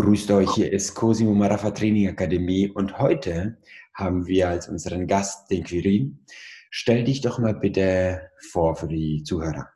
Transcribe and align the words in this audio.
Grüßt 0.00 0.30
euch, 0.30 0.54
hier 0.54 0.72
ist 0.72 0.94
Cosimo 0.94 1.34
Marafa 1.34 1.72
Training 1.72 2.06
Akademie 2.06 2.70
und 2.70 3.00
heute 3.00 3.58
haben 3.94 4.28
wir 4.28 4.48
als 4.48 4.68
unseren 4.68 5.08
Gast 5.08 5.50
den 5.50 5.64
Quirin. 5.64 6.24
Stell 6.70 7.02
dich 7.02 7.20
doch 7.20 7.40
mal 7.40 7.54
bitte 7.54 8.30
vor 8.52 8.76
für 8.76 8.86
die 8.86 9.24
Zuhörer. 9.24 9.68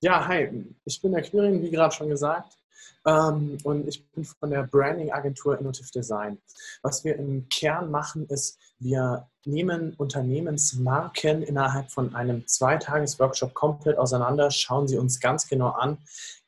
Ja, 0.00 0.26
hi, 0.26 0.64
ich 0.86 1.02
bin 1.02 1.12
der 1.12 1.20
Quirin, 1.20 1.60
wie 1.60 1.70
gerade 1.70 1.94
schon 1.94 2.08
gesagt. 2.08 2.56
Ähm, 3.04 3.58
und 3.62 3.86
ich 3.86 4.08
bin 4.12 4.24
von 4.24 4.48
der 4.48 4.62
Branding-Agentur 4.62 5.58
Innovative 5.58 5.90
Design. 5.94 6.38
Was 6.80 7.04
wir 7.04 7.16
im 7.16 7.46
Kern 7.50 7.90
machen, 7.90 8.26
ist, 8.28 8.58
wir 8.78 9.28
nehmen 9.44 9.92
Unternehmensmarken 9.98 11.42
innerhalb 11.42 11.90
von 11.90 12.14
einem 12.14 12.46
Zweitages-Workshop 12.46 13.52
komplett 13.52 13.98
auseinander, 13.98 14.50
schauen 14.50 14.88
sie 14.88 14.96
uns 14.96 15.20
ganz 15.20 15.46
genau 15.46 15.72
an, 15.72 15.98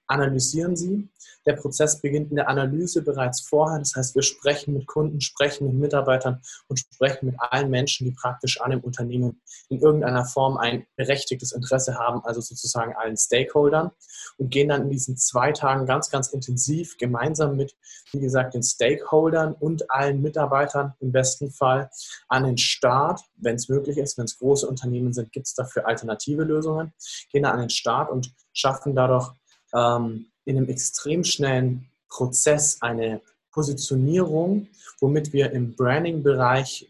analysieren 0.06 0.76
sie. 0.76 1.08
Der 1.46 1.54
Prozess 1.54 2.00
beginnt 2.00 2.30
in 2.30 2.36
der 2.36 2.48
Analyse 2.48 3.02
bereits 3.02 3.40
vorher. 3.42 3.78
Das 3.78 3.94
heißt, 3.94 4.14
wir 4.14 4.22
sprechen 4.22 4.74
mit 4.74 4.86
Kunden, 4.86 5.20
sprechen 5.20 5.66
mit 5.66 5.76
Mitarbeitern 5.76 6.40
und 6.68 6.78
sprechen 6.78 7.26
mit 7.26 7.36
allen 7.38 7.70
Menschen, 7.70 8.06
die 8.06 8.12
praktisch 8.12 8.60
an 8.60 8.70
dem 8.70 8.80
Unternehmen 8.80 9.40
in 9.68 9.80
irgendeiner 9.80 10.24
Form 10.24 10.56
ein 10.56 10.86
berechtigtes 10.96 11.52
Interesse 11.52 11.98
haben, 11.98 12.24
also 12.24 12.40
sozusagen 12.40 12.94
allen 12.96 13.16
Stakeholdern 13.16 13.90
und 14.38 14.50
gehen 14.50 14.68
dann 14.68 14.82
in 14.82 14.90
diesen 14.90 15.16
zwei 15.16 15.52
Tagen 15.52 15.86
ganz, 15.86 16.10
ganz 16.10 16.28
intensiv 16.28 16.96
gemeinsam 16.98 17.56
mit, 17.56 17.76
wie 18.12 18.20
gesagt, 18.20 18.54
den 18.54 18.62
Stakeholdern 18.62 19.54
und 19.54 19.90
allen 19.90 20.22
Mitarbeitern 20.22 20.94
im 21.00 21.12
besten 21.12 21.50
Fall 21.50 21.90
an 22.28 22.44
den 22.44 22.58
Start, 22.58 23.20
wenn 23.36 23.56
es 23.56 23.68
möglich 23.68 23.98
ist, 23.98 24.16
wenn 24.16 24.24
es 24.24 24.38
große 24.38 24.66
Unternehmen 24.66 25.12
sind, 25.12 25.32
gibt 25.32 25.46
es 25.46 25.54
dafür 25.54 25.86
alternative 25.86 26.44
Lösungen, 26.44 26.92
gehen 27.30 27.42
dann 27.42 27.52
an 27.52 27.60
den 27.60 27.70
Start 27.70 28.10
und 28.10 28.32
schaffen 28.52 28.94
dadurch 28.94 29.30
ähm, 29.74 30.26
in 30.44 30.56
einem 30.56 30.68
extrem 30.68 31.24
schnellen 31.24 31.88
Prozess 32.08 32.80
eine 32.80 33.20
Positionierung, 33.50 34.68
womit 35.00 35.32
wir 35.32 35.52
im 35.52 35.74
Branding-Bereich 35.74 36.88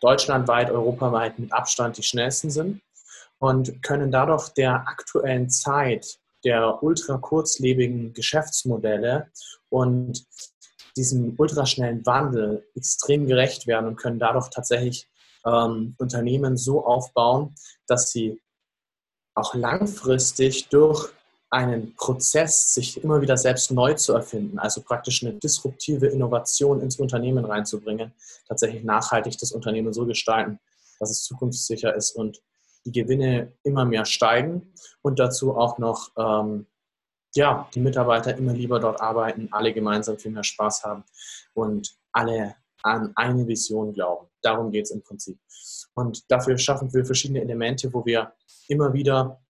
deutschlandweit, 0.00 0.70
europaweit 0.70 1.38
mit 1.38 1.52
Abstand 1.52 1.96
die 1.96 2.02
schnellsten 2.02 2.50
sind 2.50 2.80
und 3.38 3.82
können 3.82 4.10
dadurch 4.10 4.48
der 4.50 4.86
aktuellen 4.88 5.50
Zeit 5.50 6.18
der 6.44 6.82
ultra 6.82 7.18
kurzlebigen 7.18 8.12
Geschäftsmodelle 8.12 9.30
und 9.70 10.24
diesem 10.96 11.34
ultraschnellen 11.36 12.04
Wandel 12.06 12.66
extrem 12.74 13.26
gerecht 13.26 13.66
werden 13.66 13.86
und 13.86 13.96
können 13.96 14.18
dadurch 14.18 14.48
tatsächlich 14.50 15.08
ähm, 15.44 15.94
Unternehmen 15.98 16.56
so 16.56 16.84
aufbauen, 16.84 17.54
dass 17.86 18.10
sie 18.10 18.40
auch 19.34 19.54
langfristig 19.54 20.68
durch 20.68 21.10
einen 21.50 21.94
Prozess, 21.94 22.74
sich 22.74 23.02
immer 23.02 23.22
wieder 23.22 23.36
selbst 23.36 23.70
neu 23.70 23.94
zu 23.94 24.12
erfinden, 24.12 24.58
also 24.58 24.82
praktisch 24.82 25.22
eine 25.22 25.34
disruptive 25.34 26.06
Innovation 26.06 26.80
ins 26.80 26.96
Unternehmen 26.96 27.44
reinzubringen, 27.44 28.12
tatsächlich 28.46 28.84
nachhaltig 28.84 29.38
das 29.38 29.52
Unternehmen 29.52 29.92
so 29.92 30.04
gestalten, 30.04 30.60
dass 30.98 31.10
es 31.10 31.24
zukunftssicher 31.24 31.94
ist 31.94 32.12
und 32.12 32.42
die 32.84 32.92
Gewinne 32.92 33.52
immer 33.62 33.84
mehr 33.84 34.04
steigen 34.04 34.74
und 35.02 35.18
dazu 35.18 35.56
auch 35.56 35.78
noch 35.78 36.10
ähm, 36.18 36.66
ja, 37.34 37.68
die 37.74 37.80
Mitarbeiter 37.80 38.36
immer 38.36 38.52
lieber 38.52 38.80
dort 38.80 39.00
arbeiten, 39.00 39.48
alle 39.52 39.72
gemeinsam 39.72 40.18
viel 40.18 40.32
mehr 40.32 40.44
Spaß 40.44 40.84
haben 40.84 41.04
und 41.54 41.96
alle 42.12 42.56
an 42.82 43.12
eine 43.16 43.46
Vision 43.46 43.92
glauben. 43.92 44.28
Darum 44.42 44.70
geht 44.70 44.84
es 44.84 44.90
im 44.90 45.02
Prinzip. 45.02 45.38
Und 45.94 46.30
dafür 46.30 46.58
schaffen 46.58 46.92
wir 46.92 47.04
verschiedene 47.04 47.40
Elemente, 47.40 47.92
wo 47.92 48.04
wir 48.04 48.32
immer 48.68 48.92
wieder 48.92 49.40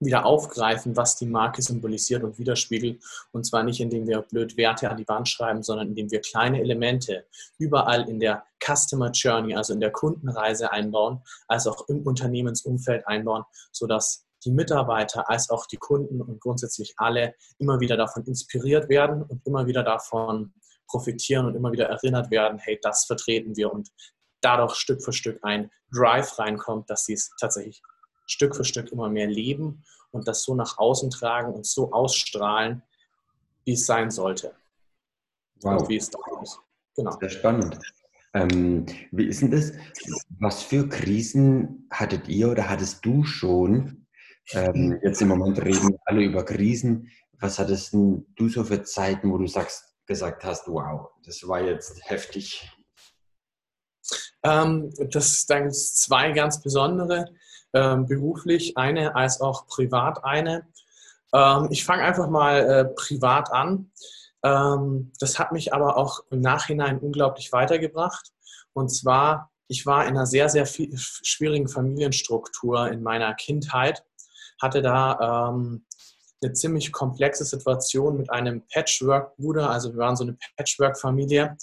wieder 0.00 0.24
aufgreifen, 0.24 0.96
was 0.96 1.16
die 1.16 1.26
Marke 1.26 1.62
symbolisiert 1.62 2.24
und 2.24 2.38
widerspiegelt. 2.38 3.02
Und 3.32 3.44
zwar 3.44 3.62
nicht, 3.62 3.80
indem 3.80 4.06
wir 4.06 4.22
blöd 4.22 4.56
Werte 4.56 4.90
an 4.90 4.96
die 4.96 5.06
Wand 5.06 5.28
schreiben, 5.28 5.62
sondern 5.62 5.88
indem 5.88 6.10
wir 6.10 6.20
kleine 6.20 6.60
Elemente 6.60 7.26
überall 7.58 8.08
in 8.08 8.18
der 8.18 8.44
Customer 8.64 9.10
Journey, 9.10 9.54
also 9.54 9.74
in 9.74 9.80
der 9.80 9.92
Kundenreise 9.92 10.72
einbauen, 10.72 11.20
als 11.48 11.66
auch 11.66 11.88
im 11.88 12.02
Unternehmensumfeld 12.02 13.06
einbauen, 13.06 13.44
sodass 13.72 14.26
die 14.44 14.50
Mitarbeiter 14.50 15.28
als 15.28 15.50
auch 15.50 15.66
die 15.66 15.76
Kunden 15.76 16.22
und 16.22 16.40
grundsätzlich 16.40 16.94
alle 16.96 17.34
immer 17.58 17.80
wieder 17.80 17.96
davon 17.96 18.24
inspiriert 18.24 18.88
werden 18.88 19.22
und 19.22 19.46
immer 19.46 19.66
wieder 19.66 19.82
davon 19.82 20.54
profitieren 20.88 21.46
und 21.46 21.54
immer 21.54 21.72
wieder 21.72 21.86
erinnert 21.86 22.30
werden, 22.30 22.58
hey, 22.58 22.78
das 22.82 23.04
vertreten 23.04 23.56
wir 23.56 23.72
und 23.72 23.90
dadurch 24.40 24.74
Stück 24.76 25.02
für 25.04 25.12
Stück 25.12 25.38
ein 25.42 25.70
Drive 25.92 26.38
reinkommt, 26.38 26.88
dass 26.88 27.04
sie 27.04 27.12
es 27.12 27.30
tatsächlich 27.38 27.82
Stück 28.30 28.54
für 28.54 28.64
Stück 28.64 28.92
immer 28.92 29.08
mehr 29.08 29.26
leben 29.26 29.82
und 30.12 30.28
das 30.28 30.42
so 30.42 30.54
nach 30.54 30.78
außen 30.78 31.10
tragen 31.10 31.52
und 31.52 31.66
so 31.66 31.92
ausstrahlen, 31.92 32.82
wie 33.64 33.72
es 33.72 33.86
sein 33.86 34.10
sollte. 34.10 34.54
Wow. 35.62 35.80
Und 35.80 35.88
wie 35.88 35.96
es 35.96 36.10
da 36.10 36.18
ist. 36.42 36.60
Genau. 36.96 37.16
Sehr 37.18 37.28
spannend. 37.28 37.78
Ähm, 38.32 38.86
wie 39.10 39.26
ist 39.26 39.42
denn 39.42 39.50
das? 39.50 39.72
Was 40.38 40.62
für 40.62 40.88
Krisen 40.88 41.88
hattet 41.90 42.28
ihr 42.28 42.50
oder 42.50 42.68
hattest 42.68 43.04
du 43.04 43.24
schon? 43.24 44.06
Ähm, 44.52 44.98
jetzt 45.02 45.20
im 45.20 45.28
Moment 45.28 45.60
reden 45.62 45.98
alle 46.04 46.22
über 46.22 46.44
Krisen. 46.44 47.10
Was 47.40 47.58
hattest 47.58 47.92
du 47.92 48.24
so 48.48 48.64
für 48.64 48.82
Zeiten, 48.84 49.32
wo 49.32 49.38
du 49.38 49.46
sagst, 49.46 49.96
gesagt 50.06 50.44
hast, 50.44 50.68
wow, 50.68 51.10
das 51.24 51.46
war 51.46 51.62
jetzt 51.62 52.00
heftig? 52.08 52.70
Ähm, 54.44 54.92
das, 55.10 55.46
da 55.46 55.58
gibt 55.58 55.72
es 55.72 55.94
zwei 55.96 56.30
ganz 56.32 56.62
besondere 56.62 57.26
beruflich 57.72 58.76
eine 58.76 59.14
als 59.14 59.40
auch 59.40 59.66
privat 59.66 60.24
eine. 60.24 60.66
Ähm, 61.32 61.68
ich 61.70 61.84
fange 61.84 62.02
einfach 62.02 62.28
mal 62.28 62.58
äh, 62.58 62.84
privat 62.94 63.52
an. 63.52 63.90
Ähm, 64.42 65.12
das 65.18 65.38
hat 65.38 65.52
mich 65.52 65.72
aber 65.74 65.96
auch 65.96 66.20
im 66.30 66.40
Nachhinein 66.40 66.98
unglaublich 66.98 67.52
weitergebracht. 67.52 68.32
Und 68.72 68.88
zwar, 68.88 69.50
ich 69.68 69.86
war 69.86 70.04
in 70.04 70.10
einer 70.10 70.26
sehr, 70.26 70.48
sehr 70.48 70.66
schwierigen 70.66 71.68
Familienstruktur 71.68 72.88
in 72.88 73.02
meiner 73.02 73.34
Kindheit, 73.34 74.04
hatte 74.60 74.82
da 74.82 75.50
ähm, 75.50 75.84
eine 76.42 76.52
ziemlich 76.54 76.90
komplexe 76.92 77.44
Situation 77.44 78.16
mit 78.16 78.30
einem 78.30 78.62
Patchwork-Bruder. 78.72 79.70
Also 79.70 79.92
wir 79.92 79.98
waren 79.98 80.16
so 80.16 80.24
eine 80.24 80.38
Patchwork-Familie 80.56 81.56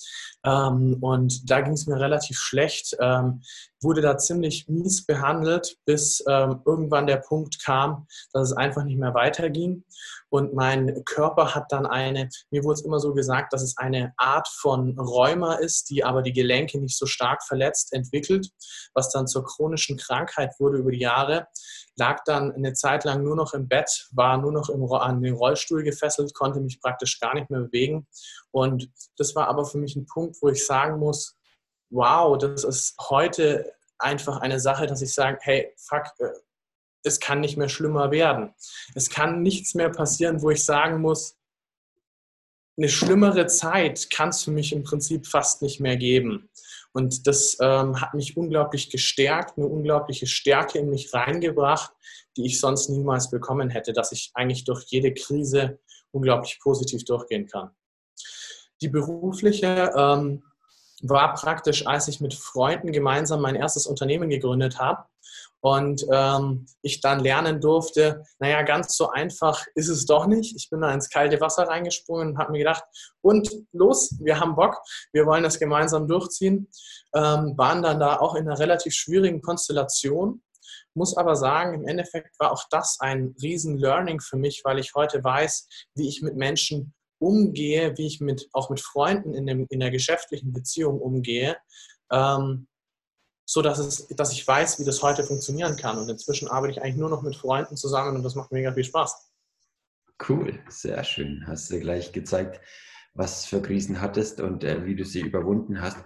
ähm, 0.45 0.97
und 1.01 1.49
da 1.49 1.61
ging 1.61 1.73
es 1.73 1.87
mir 1.87 1.99
relativ 1.99 2.37
schlecht. 2.37 2.95
Ähm, 2.99 3.41
wurde 3.81 4.01
da 4.01 4.17
ziemlich 4.17 4.67
mies 4.67 5.05
behandelt, 5.05 5.77
bis 5.85 6.23
ähm, 6.27 6.61
irgendwann 6.65 7.07
der 7.07 7.17
Punkt 7.17 7.63
kam, 7.63 8.07
dass 8.33 8.51
es 8.51 8.57
einfach 8.57 8.83
nicht 8.83 8.97
mehr 8.97 9.13
weiterging. 9.13 9.83
Und 10.29 10.53
mein 10.53 11.03
Körper 11.05 11.55
hat 11.55 11.71
dann 11.71 11.85
eine, 11.85 12.29
mir 12.49 12.63
wurde 12.63 12.79
es 12.79 12.85
immer 12.85 12.99
so 12.99 13.13
gesagt, 13.13 13.53
dass 13.53 13.61
es 13.61 13.77
eine 13.77 14.13
Art 14.17 14.47
von 14.47 14.97
Rheuma 14.99 15.55
ist, 15.55 15.89
die 15.89 16.03
aber 16.03 16.21
die 16.21 16.33
Gelenke 16.33 16.79
nicht 16.79 16.97
so 16.97 17.05
stark 17.05 17.43
verletzt 17.43 17.93
entwickelt, 17.93 18.49
was 18.93 19.09
dann 19.11 19.27
zur 19.27 19.45
chronischen 19.45 19.97
Krankheit 19.97 20.53
wurde 20.59 20.79
über 20.79 20.91
die 20.91 20.99
Jahre. 20.99 21.47
Lag 21.95 22.23
dann 22.25 22.51
eine 22.51 22.73
Zeit 22.73 23.05
lang 23.05 23.23
nur 23.23 23.35
noch 23.35 23.53
im 23.53 23.67
Bett, 23.67 24.07
war 24.11 24.37
nur 24.37 24.51
noch 24.51 24.69
im, 24.69 24.83
an 24.91 25.21
den 25.21 25.33
Rollstuhl 25.33 25.83
gefesselt, 25.83 26.33
konnte 26.33 26.59
mich 26.59 26.81
praktisch 26.81 27.19
gar 27.19 27.33
nicht 27.33 27.49
mehr 27.49 27.61
bewegen. 27.61 28.07
Und 28.51 28.89
das 29.17 29.35
war 29.35 29.47
aber 29.47 29.65
für 29.65 29.77
mich 29.77 29.95
ein 29.95 30.05
Punkt, 30.05 30.36
wo 30.41 30.49
ich 30.49 30.65
sagen 30.65 30.99
muss, 30.99 31.37
wow, 31.89 32.37
das 32.37 32.63
ist 32.63 32.95
heute 33.09 33.71
einfach 33.99 34.41
eine 34.41 34.59
Sache, 34.59 34.87
dass 34.87 35.01
ich 35.01 35.13
sage, 35.13 35.37
hey, 35.41 35.73
fuck, 35.77 36.05
äh, 36.19 36.29
es 37.03 37.19
kann 37.19 37.39
nicht 37.39 37.57
mehr 37.57 37.69
schlimmer 37.69 38.11
werden. 38.11 38.53
Es 38.93 39.09
kann 39.09 39.41
nichts 39.41 39.73
mehr 39.73 39.89
passieren, 39.89 40.41
wo 40.41 40.49
ich 40.49 40.63
sagen 40.63 41.01
muss, 41.01 41.37
eine 42.77 42.89
schlimmere 42.89 43.47
Zeit 43.47 44.09
kann 44.11 44.29
es 44.29 44.43
für 44.43 44.51
mich 44.51 44.71
im 44.71 44.83
Prinzip 44.83 45.25
fast 45.25 45.61
nicht 45.61 45.79
mehr 45.79 45.97
geben. 45.97 46.49
Und 46.93 47.25
das 47.25 47.57
ähm, 47.59 47.99
hat 47.99 48.13
mich 48.13 48.37
unglaublich 48.37 48.89
gestärkt, 48.89 49.57
eine 49.57 49.67
unglaubliche 49.67 50.27
Stärke 50.27 50.79
in 50.79 50.89
mich 50.89 51.13
reingebracht, 51.13 51.91
die 52.35 52.45
ich 52.45 52.59
sonst 52.59 52.89
niemals 52.89 53.31
bekommen 53.31 53.69
hätte, 53.69 53.93
dass 53.93 54.11
ich 54.11 54.31
eigentlich 54.35 54.63
durch 54.63 54.83
jede 54.87 55.13
Krise 55.13 55.79
unglaublich 56.11 56.59
positiv 56.59 57.03
durchgehen 57.03 57.47
kann. 57.47 57.71
Die 58.81 58.89
berufliche 58.89 59.91
ähm, 59.95 60.43
war 61.01 61.33
praktisch, 61.35 61.85
als 61.85 62.07
ich 62.07 62.21
mit 62.21 62.33
Freunden 62.33 62.91
gemeinsam 62.91 63.41
mein 63.41 63.55
erstes 63.55 63.85
Unternehmen 63.85 64.29
gegründet 64.29 64.79
habe 64.79 65.03
und 65.61 66.05
ähm, 66.11 66.67
ich 66.81 67.01
dann 67.01 67.19
lernen 67.19 67.59
durfte, 67.59 68.23
naja, 68.39 68.61
ganz 68.61 68.95
so 68.95 69.09
einfach 69.09 69.65
ist 69.75 69.89
es 69.89 70.05
doch 70.05 70.27
nicht. 70.27 70.55
Ich 70.55 70.69
bin 70.69 70.81
da 70.81 70.93
ins 70.93 71.09
kalte 71.09 71.41
Wasser 71.41 71.67
reingesprungen 71.67 72.29
und 72.29 72.37
habe 72.37 72.51
mir 72.51 72.59
gedacht, 72.59 72.83
und 73.21 73.49
los, 73.73 74.15
wir 74.19 74.39
haben 74.39 74.55
Bock, 74.55 74.77
wir 75.13 75.25
wollen 75.25 75.43
das 75.43 75.59
gemeinsam 75.59 76.07
durchziehen. 76.07 76.69
Ähm, 77.15 77.53
waren 77.57 77.81
dann 77.81 77.99
da 77.99 78.17
auch 78.17 78.35
in 78.35 78.47
einer 78.47 78.59
relativ 78.59 78.93
schwierigen 78.93 79.41
Konstellation. 79.41 80.41
Muss 80.93 81.17
aber 81.17 81.35
sagen, 81.35 81.73
im 81.73 81.87
Endeffekt 81.87 82.39
war 82.39 82.51
auch 82.51 82.63
das 82.69 82.97
ein 82.99 83.35
riesen 83.41 83.77
Learning 83.77 84.19
für 84.19 84.37
mich, 84.37 84.61
weil 84.63 84.79
ich 84.79 84.93
heute 84.95 85.23
weiß, 85.23 85.67
wie 85.95 86.07
ich 86.07 86.21
mit 86.21 86.35
Menschen 86.35 86.93
umgehe, 87.19 87.97
wie 87.97 88.07
ich 88.07 88.19
mit, 88.19 88.47
auch 88.53 88.69
mit 88.69 88.79
Freunden 88.79 89.33
in, 89.33 89.45
dem, 89.45 89.65
in 89.69 89.79
der 89.79 89.91
geschäftlichen 89.91 90.53
Beziehung 90.53 90.99
umgehe, 90.99 91.57
ähm, 92.11 92.67
so 93.45 93.61
dass, 93.61 93.79
es, 93.79 94.07
dass 94.07 94.33
ich 94.33 94.45
weiß, 94.45 94.79
wie 94.79 94.85
das 94.85 95.01
heute 95.01 95.23
funktionieren 95.23 95.77
kann. 95.77 95.97
Und 95.97 96.09
inzwischen 96.09 96.47
arbeite 96.47 96.73
ich 96.73 96.81
eigentlich 96.81 96.97
nur 96.97 97.09
noch 97.09 97.21
mit 97.21 97.35
Freunden 97.35 97.77
zusammen 97.77 98.17
und 98.17 98.23
das 98.23 98.35
macht 98.35 98.51
mega 98.51 98.73
viel 98.73 98.83
Spaß. 98.83 99.31
Cool, 100.27 100.59
sehr 100.67 101.03
schön. 101.03 101.45
Hast 101.47 101.71
du 101.71 101.79
gleich 101.79 102.11
gezeigt, 102.11 102.59
was 103.13 103.45
für 103.45 103.61
Krisen 103.61 104.01
hattest 104.01 104.39
und 104.41 104.63
äh, 104.63 104.85
wie 104.85 104.95
du 104.95 105.03
sie 105.03 105.21
überwunden 105.21 105.81
hast. 105.81 105.97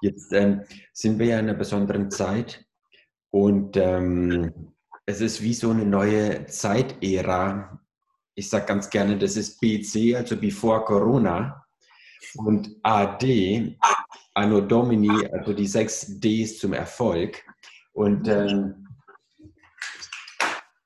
Jetzt 0.00 0.32
ähm, 0.32 0.64
sind 0.92 1.18
wir 1.18 1.26
ja 1.26 1.38
in 1.38 1.48
einer 1.48 1.58
besonderen 1.58 2.10
Zeit 2.10 2.64
und 3.30 3.76
ähm, 3.76 4.74
es 5.06 5.20
ist 5.20 5.42
wie 5.42 5.54
so 5.54 5.70
eine 5.70 5.86
neue 5.86 6.46
Zeitära. 6.46 7.80
Ich 8.38 8.50
sage 8.50 8.66
ganz 8.66 8.88
gerne, 8.88 9.18
das 9.18 9.36
ist 9.36 9.60
BC, 9.60 10.14
also 10.14 10.36
before 10.36 10.84
Corona. 10.84 11.66
Und 12.36 12.70
AD, 12.84 13.76
Anno 14.32 14.60
Domini, 14.60 15.26
also 15.32 15.52
die 15.52 15.66
sechs 15.66 16.06
Ds 16.20 16.60
zum 16.60 16.72
Erfolg. 16.72 17.44
Und 17.94 18.28
ähm, 18.28 18.86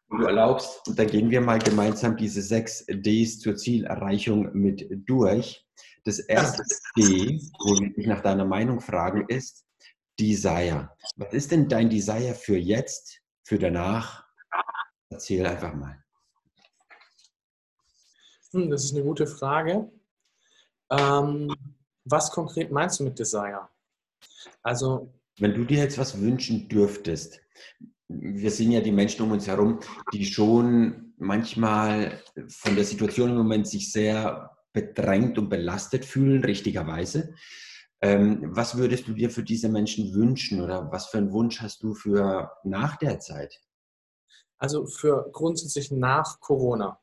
du 0.08 0.24
erlaubst, 0.24 0.80
dann 0.96 1.06
gehen 1.08 1.28
wir 1.28 1.42
mal 1.42 1.58
gemeinsam 1.58 2.16
diese 2.16 2.40
sechs 2.40 2.86
Ds 2.88 3.40
zur 3.40 3.54
Zielerreichung 3.54 4.50
mit 4.54 4.88
durch. 5.06 5.62
Das 6.04 6.20
erste 6.20 6.62
D, 6.96 7.38
wo 7.58 7.78
wir 7.78 7.92
dich 7.92 8.06
nach 8.06 8.22
deiner 8.22 8.46
Meinung 8.46 8.80
fragen, 8.80 9.26
ist 9.28 9.66
Desire. 10.18 10.90
Was 11.16 11.34
ist 11.34 11.50
denn 11.52 11.68
dein 11.68 11.90
Desire 11.90 12.34
für 12.34 12.56
jetzt, 12.56 13.20
für 13.42 13.58
danach? 13.58 14.24
Erzähl 15.10 15.44
einfach 15.44 15.74
mal. 15.74 16.02
Das 18.52 18.84
ist 18.84 18.94
eine 18.94 19.02
gute 19.02 19.26
Frage. 19.26 19.90
Ähm, 20.90 21.54
was 22.04 22.30
konkret 22.30 22.70
meinst 22.70 23.00
du 23.00 23.04
mit 23.04 23.18
Desire? 23.18 23.68
Also, 24.62 25.14
wenn 25.38 25.54
du 25.54 25.64
dir 25.64 25.78
jetzt 25.78 25.98
was 25.98 26.20
wünschen 26.20 26.68
dürftest, 26.68 27.40
wir 28.08 28.50
sehen 28.50 28.72
ja 28.72 28.80
die 28.80 28.92
Menschen 28.92 29.22
um 29.22 29.32
uns 29.32 29.46
herum, 29.46 29.80
die 30.12 30.26
schon 30.26 31.14
manchmal 31.16 32.20
von 32.48 32.74
der 32.74 32.84
Situation 32.84 33.30
im 33.30 33.36
Moment 33.36 33.66
sich 33.66 33.90
sehr 33.90 34.50
bedrängt 34.72 35.38
und 35.38 35.48
belastet 35.48 36.04
fühlen, 36.04 36.44
richtigerweise. 36.44 37.34
Ähm, 38.02 38.50
was 38.54 38.76
würdest 38.76 39.08
du 39.08 39.14
dir 39.14 39.30
für 39.30 39.44
diese 39.44 39.68
Menschen 39.68 40.12
wünschen 40.12 40.60
oder 40.60 40.90
was 40.90 41.06
für 41.06 41.18
einen 41.18 41.32
Wunsch 41.32 41.60
hast 41.60 41.82
du 41.82 41.94
für 41.94 42.50
nach 42.64 42.96
der 42.96 43.20
Zeit? 43.20 43.60
Also 44.58 44.86
für 44.86 45.30
grundsätzlich 45.32 45.90
nach 45.90 46.40
Corona. 46.40 47.01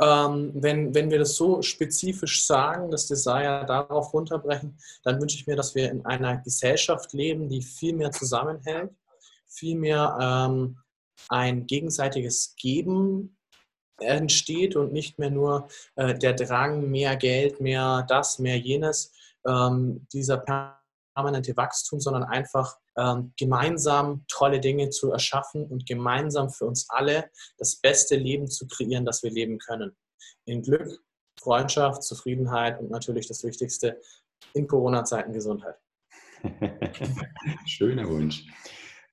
Ähm, 0.00 0.52
wenn, 0.54 0.94
wenn 0.94 1.10
wir 1.10 1.18
das 1.18 1.36
so 1.36 1.60
spezifisch 1.60 2.44
sagen, 2.46 2.90
das 2.90 3.06
Desire 3.06 3.64
darauf 3.66 4.14
runterbrechen, 4.14 4.78
dann 5.04 5.20
wünsche 5.20 5.36
ich 5.36 5.46
mir, 5.46 5.56
dass 5.56 5.74
wir 5.74 5.90
in 5.90 6.04
einer 6.06 6.38
Gesellschaft 6.38 7.12
leben, 7.12 7.48
die 7.48 7.60
viel 7.60 7.94
mehr 7.94 8.10
zusammenhält, 8.10 8.90
viel 9.46 9.76
mehr 9.76 10.16
ähm, 10.20 10.78
ein 11.28 11.66
gegenseitiges 11.66 12.54
Geben 12.56 13.36
entsteht 13.98 14.76
und 14.76 14.92
nicht 14.92 15.18
mehr 15.18 15.30
nur 15.30 15.68
äh, 15.96 16.14
der 16.14 16.32
Drang, 16.32 16.90
mehr 16.90 17.16
Geld, 17.16 17.60
mehr 17.60 18.06
das, 18.08 18.38
mehr 18.38 18.58
jenes, 18.58 19.12
ähm, 19.46 20.06
dieser 20.12 20.38
permanente 21.14 21.56
Wachstum, 21.56 22.00
sondern 22.00 22.24
einfach 22.24 22.76
ähm, 22.96 23.32
gemeinsam 23.38 24.24
tolle 24.28 24.60
Dinge 24.60 24.90
zu 24.90 25.12
erschaffen 25.12 25.66
und 25.66 25.86
gemeinsam 25.86 26.50
für 26.50 26.66
uns 26.66 26.86
alle 26.88 27.30
das 27.58 27.76
beste 27.76 28.16
Leben 28.16 28.48
zu 28.48 28.66
kreieren, 28.66 29.04
das 29.04 29.22
wir 29.22 29.30
leben 29.30 29.58
können. 29.58 29.96
In 30.44 30.62
Glück, 30.62 31.00
Freundschaft, 31.38 32.02
Zufriedenheit 32.02 32.78
und 32.80 32.90
natürlich 32.90 33.26
das 33.28 33.42
Wichtigste 33.44 34.00
in 34.54 34.66
Corona-Zeiten 34.66 35.32
Gesundheit. 35.32 35.76
Schöner 37.66 38.08
Wunsch. 38.08 38.46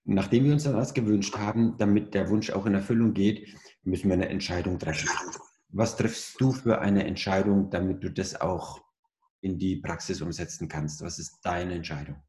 Nachdem 0.04 0.46
wir 0.46 0.54
uns 0.54 0.64
dann 0.64 0.76
was 0.76 0.94
gewünscht 0.94 1.36
haben, 1.38 1.78
damit 1.78 2.14
der 2.14 2.30
Wunsch 2.30 2.50
auch 2.50 2.66
in 2.66 2.76
Erfüllung 2.76 3.14
geht, 3.14 3.54
müssen 3.84 4.08
wir 4.08 4.14
eine 4.14 4.30
Entscheidung 4.30 4.80
treffen. 4.80 5.10
Was 5.70 5.98
triffst 5.98 6.40
du 6.40 6.54
für 6.54 6.80
eine 6.80 7.06
Entscheidung, 7.06 7.70
damit 7.70 8.04
du 8.04 8.10
das 8.10 8.40
auch 8.40 8.82
in 9.42 9.58
die 9.58 9.78
Praxis 9.78 10.22
umsetzen 10.22 10.68
kannst? 10.68 11.02
Was 11.02 11.20
ist 11.20 11.40
deine 11.44 11.76
Entscheidung? 11.76 12.22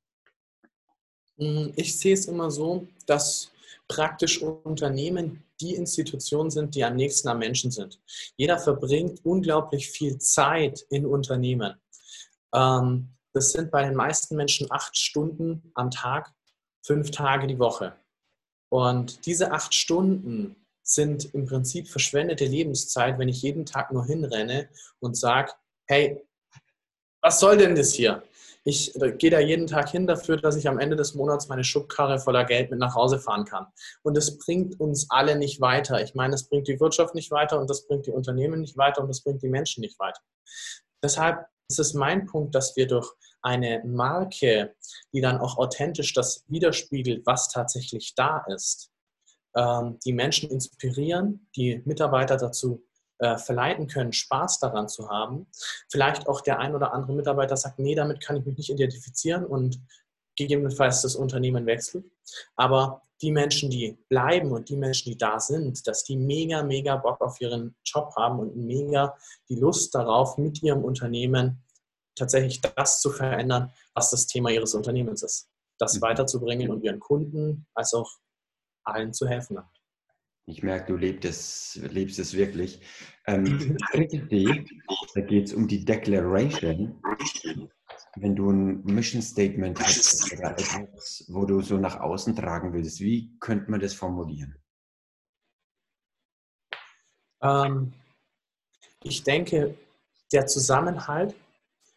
Mm, 1.37 1.69
ich 1.77 1.99
sehe 1.99 2.15
es 2.15 2.27
immer 2.27 2.51
so, 2.51 2.87
dass 3.07 3.51
praktisch 3.89 4.43
Unternehmen 4.43 5.45
die 5.61 5.75
Institutionen 5.75 6.51
sind, 6.51 6.75
die 6.75 6.85
am 6.85 6.97
nächsten 6.97 7.29
am 7.29 7.39
Menschen 7.39 7.71
sind. 7.71 8.01
Jeder 8.37 8.59
verbringt 8.59 9.25
unglaublich 9.25 9.91
viel 9.91 10.19
Zeit 10.19 10.85
in 10.91 11.07
Unternehmen. 11.07 11.75
Ähm, 12.55 13.15
das 13.33 13.53
sind 13.53 13.71
bei 13.71 13.85
den 13.85 13.95
meisten 13.95 14.37
Menschen 14.37 14.71
acht 14.71 14.97
Stunden 14.97 15.71
am 15.75 15.91
Tag 15.91 16.33
fünf 16.83 17.11
Tage 17.11 17.47
die 17.47 17.59
Woche. 17.59 17.95
Und 18.71 19.27
diese 19.27 19.53
acht 19.53 19.75
Stunden 19.75 20.57
sind 20.83 21.35
im 21.35 21.47
Prinzip 21.47 21.89
verschwendete 21.89 22.47
Lebenszeit, 22.47 23.19
wenn 23.19 23.29
ich 23.29 23.43
jeden 23.43 23.67
Tag 23.67 23.93
nur 23.93 24.07
hinrenne 24.07 24.69
und 25.01 25.17
sage, 25.17 25.53
hey, 25.87 26.23
was 27.20 27.41
soll 27.41 27.56
denn 27.56 27.75
das 27.75 27.93
hier? 27.93 28.23
Ich 28.65 28.93
gehe 29.19 29.31
da 29.31 29.38
jeden 29.38 29.67
Tag 29.67 29.88
hin 29.88 30.06
dafür, 30.06 30.37
dass 30.37 30.56
ich 30.56 30.69
am 30.69 30.79
Ende 30.79 30.94
des 30.94 31.15
Monats 31.15 31.49
meine 31.49 31.65
Schubkarre 31.65 32.19
voller 32.19 32.44
Geld 32.44 32.70
mit 32.70 32.79
nach 32.79 32.94
Hause 32.94 33.19
fahren 33.19 33.44
kann. 33.44 33.67
Und 34.03 34.15
das 34.15 34.37
bringt 34.37 34.79
uns 34.79 35.06
alle 35.11 35.37
nicht 35.37 35.61
weiter. 35.61 36.03
Ich 36.03 36.15
meine, 36.15 36.32
das 36.32 36.49
bringt 36.49 36.69
die 36.69 36.79
Wirtschaft 36.79 37.15
nicht 37.15 37.31
weiter 37.31 37.59
und 37.59 37.70
das 37.70 37.87
bringt 37.87 38.06
die 38.06 38.11
Unternehmen 38.11 38.61
nicht 38.61 38.76
weiter 38.76 39.00
und 39.00 39.09
das 39.09 39.23
bringt 39.23 39.43
die 39.43 39.49
Menschen 39.49 39.81
nicht 39.81 39.99
weiter. 39.99 40.20
Deshalb 41.03 41.47
ist 41.70 41.79
es 41.79 41.94
mein 41.94 42.26
Punkt, 42.26 42.55
dass 42.55 42.76
wir 42.76 42.87
durch 42.87 43.11
eine 43.41 43.82
Marke, 43.87 44.75
die 45.12 45.21
dann 45.21 45.38
auch 45.38 45.59
authentisch 45.59 46.12
das 46.12 46.44
widerspiegelt, 46.49 47.25
was 47.25 47.49
tatsächlich 47.49 48.14
da 48.17 48.44
ist, 48.49 48.91
ähm, 49.55 49.99
die 50.05 50.12
Menschen 50.12 50.50
inspirieren, 50.50 51.49
die 51.56 51.82
Mitarbeiter 51.85 52.37
dazu 52.37 52.85
äh, 53.19 53.37
verleiten 53.38 53.87
können, 53.88 54.12
Spaß 54.12 54.61
daran 54.61 54.88
zu 54.88 55.09
haben. 55.09 55.47
Vielleicht 55.91 56.29
auch 56.29 56.41
der 56.41 56.59
ein 56.59 56.75
oder 56.75 56.93
andere 56.93 57.15
Mitarbeiter 57.15 57.56
sagt, 57.56 57.79
nee, 57.79 57.94
damit 57.94 58.20
kann 58.20 58.37
ich 58.37 58.44
mich 58.44 58.56
nicht 58.56 58.70
identifizieren 58.70 59.44
und 59.44 59.81
gegebenenfalls 60.37 61.03
das 61.03 61.17
Unternehmen 61.17 61.67
wechselt. 61.67 62.06
Aber 62.56 63.03
die 63.20 63.32
Menschen, 63.32 63.70
die 63.70 63.99
bleiben 64.09 64.53
und 64.53 64.69
die 64.69 64.76
Menschen, 64.76 65.11
die 65.11 65.19
da 65.19 65.41
sind, 65.41 65.87
dass 65.87 66.05
die 66.05 66.17
mega, 66.17 66.62
mega 66.62 66.97
Bock 66.97 67.20
auf 67.20 67.41
ihren 67.41 67.75
Job 67.85 68.15
haben 68.17 68.38
und 68.38 68.56
mega 68.56 69.17
die 69.49 69.56
Lust 69.56 69.94
darauf, 69.94 70.38
mit 70.38 70.62
ihrem 70.62 70.85
Unternehmen 70.85 71.64
tatsächlich 72.14 72.61
das 72.61 73.00
zu 73.00 73.11
verändern, 73.11 73.73
was 73.94 74.11
das 74.11 74.26
Thema 74.26 74.50
ihres 74.50 74.75
Unternehmens 74.75 75.23
ist. 75.23 75.49
Das 75.79 75.97
mhm. 75.97 76.03
weiterzubringen 76.03 76.71
und 76.71 76.85
ihren 76.85 77.00
Kunden 77.00 77.67
als 77.75 77.94
auch 77.94 78.11
allen 78.85 79.12
zu 79.12 79.26
helfen. 79.26 79.59
Ich 80.49 80.62
merke, 80.62 80.93
du 80.93 80.97
lebst 80.97 81.27
es, 81.27 81.79
lebst 81.93 82.19
es 82.19 82.33
wirklich. 82.33 82.81
Ähm, 83.27 83.77
da 85.15 85.21
geht 85.21 85.47
es 85.47 85.53
um 85.53 85.69
die 85.69 85.85
Declaration. 85.85 87.02
Wenn 88.17 88.35
du 88.35 88.50
ein 88.50 88.83
Mission 88.83 89.21
Statement 89.21 89.78
hast 89.78 90.33
oder 90.33 90.52
etwas, 90.52 91.26
wo 91.28 91.45
du 91.45 91.61
so 91.61 91.76
nach 91.76 92.00
außen 92.00 92.35
tragen 92.35 92.73
willst, 92.73 93.00
wie 93.00 93.37
könnte 93.40 93.71
man 93.71 93.81
das 93.81 93.93
formulieren? 93.93 94.57
Ähm, 97.43 97.93
ich 99.02 99.23
denke, 99.23 99.76
der 100.33 100.47
Zusammenhalt 100.47 101.35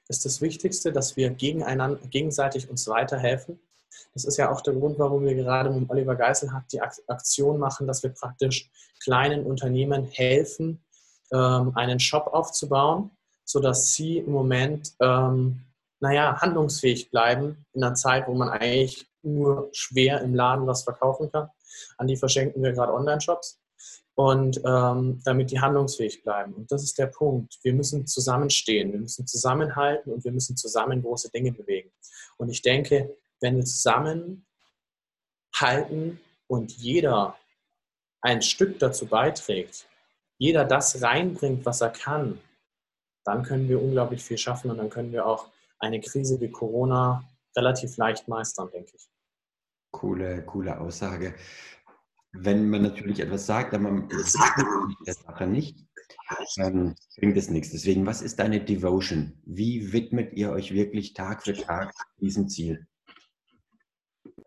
ist 0.09 0.25
das 0.25 0.41
Wichtigste, 0.41 0.91
dass 0.91 1.15
wir 1.15 1.29
gegeneinander, 1.29 2.05
gegenseitig 2.09 2.69
uns 2.69 2.85
weiterhelfen. 2.89 3.61
Das 4.13 4.25
ist 4.25 4.37
ja 4.37 4.51
auch 4.51 4.61
der 4.61 4.73
Grund, 4.73 4.99
warum 4.99 5.23
wir 5.23 5.35
gerade 5.35 5.69
mit 5.69 5.89
Oliver 5.89 6.15
Geiselhardt 6.15 6.71
die 6.71 6.81
Aktion 6.81 7.59
machen, 7.59 7.87
dass 7.87 8.03
wir 8.03 8.11
praktisch 8.11 8.69
kleinen 9.03 9.45
Unternehmen 9.45 10.05
helfen, 10.05 10.83
ähm, 11.31 11.71
einen 11.75 11.99
Shop 11.99 12.27
aufzubauen, 12.27 13.11
sodass 13.45 13.93
sie 13.93 14.19
im 14.19 14.31
Moment, 14.31 14.93
ähm, 14.99 15.61
naja, 15.99 16.39
handlungsfähig 16.41 17.11
bleiben 17.11 17.65
in 17.73 17.83
einer 17.83 17.95
Zeit, 17.95 18.27
wo 18.27 18.33
man 18.33 18.49
eigentlich 18.49 19.07
nur 19.23 19.69
schwer 19.71 20.21
im 20.21 20.33
Laden 20.33 20.67
was 20.67 20.83
verkaufen 20.83 21.31
kann. 21.31 21.49
An 21.97 22.07
die 22.07 22.17
verschenken 22.17 22.63
wir 22.63 22.73
gerade 22.73 22.93
Online-Shops 22.93 23.59
und 24.15 24.61
ähm, 24.65 25.21
damit 25.23 25.51
die 25.51 25.59
handlungsfähig 25.59 26.23
bleiben. 26.23 26.53
Und 26.53 26.71
das 26.71 26.83
ist 26.83 26.97
der 26.97 27.07
Punkt. 27.07 27.57
Wir 27.63 27.73
müssen 27.73 28.07
zusammenstehen, 28.07 28.91
wir 28.91 28.99
müssen 28.99 29.25
zusammenhalten 29.25 30.11
und 30.11 30.23
wir 30.23 30.31
müssen 30.31 30.57
zusammen 30.57 31.01
große 31.01 31.31
Dinge 31.31 31.51
bewegen. 31.51 31.91
Und 32.37 32.49
ich 32.49 32.61
denke, 32.61 33.15
wenn 33.41 33.57
wir 33.57 33.65
zusammenhalten 33.65 34.45
und 36.47 36.71
jeder 36.71 37.35
ein 38.21 38.41
Stück 38.41 38.79
dazu 38.79 39.07
beiträgt, 39.07 39.87
jeder 40.37 40.63
das 40.63 41.01
reinbringt, 41.01 41.65
was 41.65 41.81
er 41.81 41.89
kann, 41.89 42.39
dann 43.25 43.43
können 43.43 43.67
wir 43.67 43.81
unglaublich 43.81 44.23
viel 44.23 44.37
schaffen 44.37 44.71
und 44.71 44.77
dann 44.77 44.89
können 44.89 45.11
wir 45.11 45.25
auch 45.25 45.49
eine 45.79 45.99
Krise 45.99 46.39
wie 46.39 46.49
Corona 46.49 47.23
relativ 47.55 47.97
leicht 47.97 48.27
meistern, 48.27 48.69
denke 48.71 48.91
ich. 48.95 49.09
Coole, 49.91 50.43
coole 50.45 50.79
Aussage. 50.79 51.35
Wenn 52.31 52.69
man 52.69 52.83
natürlich 52.83 53.19
etwas 53.19 53.45
sagt, 53.45 53.73
aber 53.73 53.91
man 53.91 54.07
der 54.07 55.13
Sache 55.13 55.47
nicht, 55.47 55.85
dann 56.55 56.95
bringt 57.17 57.37
es 57.37 57.49
nichts. 57.49 57.71
Deswegen, 57.71 58.05
was 58.05 58.21
ist 58.21 58.39
deine 58.39 58.63
Devotion? 58.63 59.41
Wie 59.45 59.91
widmet 59.91 60.33
ihr 60.33 60.51
euch 60.51 60.73
wirklich 60.73 61.13
Tag 61.13 61.43
für 61.43 61.53
Tag 61.53 61.93
diesem 62.19 62.47
Ziel? 62.47 62.87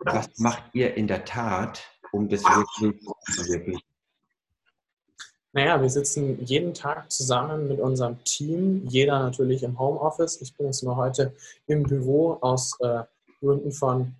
Was 0.00 0.28
macht 0.38 0.74
ihr 0.74 0.94
in 0.94 1.06
der 1.06 1.24
Tat, 1.24 1.82
um 2.12 2.28
das 2.28 2.42
wirklich 2.42 3.00
zu 3.00 3.32
verwirklichen? 3.32 3.82
Naja, 5.52 5.82
wir 5.82 5.90
sitzen 5.90 6.44
jeden 6.44 6.74
Tag 6.74 7.10
zusammen 7.10 7.66
mit 7.66 7.80
unserem 7.80 8.22
Team, 8.24 8.86
jeder 8.88 9.18
natürlich 9.18 9.64
im 9.64 9.78
Homeoffice. 9.78 10.40
Ich 10.40 10.54
bin 10.54 10.66
jetzt 10.66 10.84
nur 10.84 10.96
heute 10.96 11.34
im 11.66 11.82
Büro 11.82 12.38
aus 12.40 12.78
äh, 12.80 13.02
Gründen 13.40 13.72
von, 13.72 14.14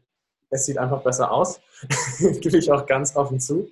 es 0.50 0.66
sieht 0.66 0.78
einfach 0.78 1.02
besser 1.02 1.30
aus, 1.30 1.60
gebe 2.40 2.58
ich 2.58 2.70
auch 2.70 2.84
ganz 2.86 3.16
offen 3.16 3.40
zu. 3.40 3.70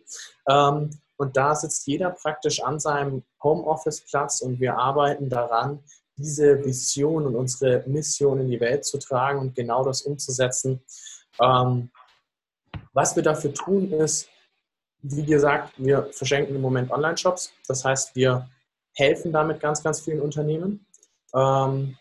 Ähm, 0.49 0.91
und 1.17 1.37
da 1.37 1.55
sitzt 1.55 1.87
jeder 1.87 2.11
praktisch 2.11 2.63
an 2.63 2.79
seinem 2.79 3.25
Homeoffice-Platz 3.43 4.41
und 4.41 4.61
wir 4.61 4.79
arbeiten 4.79 5.29
daran, 5.29 5.81
diese 6.17 6.65
Vision 6.65 7.27
und 7.27 7.37
unsere 7.37 7.83
Mission 7.87 8.41
in 8.41 8.49
die 8.49 8.61
Welt 8.61 8.85
zu 8.85 8.99
tragen 8.99 9.39
und 9.39 9.55
genau 9.55 9.85
das 9.85 10.03
umzusetzen. 10.03 10.81
Ähm, 11.41 11.91
was 12.93 13.15
wir 13.17 13.23
dafür 13.23 13.53
tun, 13.53 13.93
ist, 13.93 14.29
wie 15.03 15.25
gesagt, 15.25 15.75
wir 15.77 16.09
verschenken 16.13 16.57
im 16.57 16.63
Moment 16.63 16.91
Online-Shops. 16.91 17.53
Das 17.67 17.85
heißt, 17.85 18.17
wir 18.17 18.49
helfen 18.95 19.33
damit 19.33 19.61
ganz, 19.61 19.83
ganz 19.83 20.01
vielen 20.01 20.21
Unternehmen. 20.21 20.87
Ähm, 21.35 21.97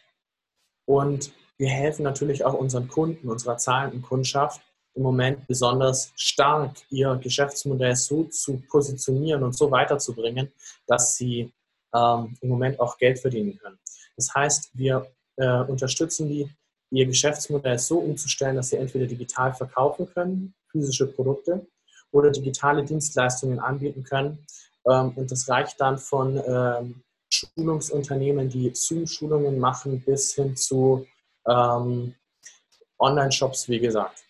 und 0.85 1.31
wir 1.57 1.69
helfen 1.69 2.03
natürlich 2.03 2.45
auch 2.45 2.53
unseren 2.53 2.87
Kunden, 2.87 3.29
unserer 3.29 3.57
zahlenden 3.57 4.01
Kundschaft, 4.01 4.61
im 4.97 5.03
Moment 5.03 5.47
besonders 5.47 6.11
stark 6.15 6.75
ihr 6.89 7.15
Geschäftsmodell 7.21 7.95
so 7.95 8.23
zu 8.25 8.61
positionieren 8.69 9.43
und 9.43 9.55
so 9.55 9.69
weiterzubringen, 9.71 10.51
dass 10.87 11.15
sie 11.15 11.53
ähm, 11.95 12.35
im 12.41 12.49
Moment 12.49 12.79
auch 12.79 12.97
Geld 12.97 13.19
verdienen 13.19 13.57
können. 13.57 13.77
Das 14.15 14.33
heißt, 14.33 14.71
wir 14.73 15.07
äh, 15.37 15.61
unterstützen 15.61 16.27
die, 16.27 16.49
ihr 16.91 17.05
Geschäftsmodell 17.05 17.77
so 17.77 17.99
umzustellen, 17.99 18.55
dass 18.55 18.69
sie 18.69 18.77
entweder 18.77 19.05
digital 19.05 19.53
verkaufen 19.53 20.09
können, 20.13 20.53
physische 20.71 21.07
Produkte, 21.07 21.65
oder 22.11 22.31
digitale 22.31 22.83
Dienstleistungen 22.83 23.59
anbieten 23.59 24.03
können. 24.03 24.45
Ähm, 24.89 25.11
und 25.15 25.31
das 25.31 25.47
reicht 25.47 25.79
dann 25.79 25.97
von 25.97 26.41
ähm, 26.47 27.03
Schulungsunternehmen, 27.29 28.49
die 28.49 28.73
Zoom-Schulungen 28.73 29.59
machen, 29.59 30.01
bis 30.01 30.33
hin 30.33 30.55
zu 30.55 31.05
ähm, 31.45 32.15
Online-Shops, 32.97 33.69
wie 33.69 33.79
gesagt. 33.79 34.26